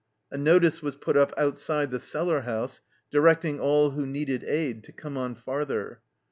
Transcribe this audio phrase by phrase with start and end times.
[0.31, 4.91] A notice was put up outside the cellar house directing all who needed aid to
[4.91, 6.01] come on farther.